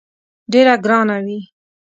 [0.51, 1.39] ډېره ګرانه وي.